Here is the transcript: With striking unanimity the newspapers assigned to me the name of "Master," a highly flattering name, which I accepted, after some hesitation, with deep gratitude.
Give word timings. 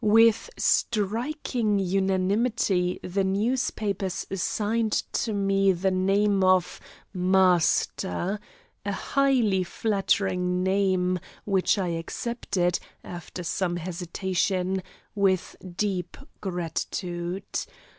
With 0.03 0.49
striking 0.57 1.77
unanimity 1.77 2.99
the 3.03 3.23
newspapers 3.23 4.25
assigned 4.31 4.93
to 5.13 5.31
me 5.31 5.71
the 5.73 5.91
name 5.91 6.43
of 6.43 6.79
"Master," 7.13 8.39
a 8.83 8.91
highly 8.91 9.63
flattering 9.63 10.63
name, 10.63 11.19
which 11.45 11.77
I 11.77 11.89
accepted, 11.89 12.79
after 13.03 13.43
some 13.43 13.75
hesitation, 13.75 14.81
with 15.13 15.55
deep 15.77 16.17
gratitude. 16.41 17.45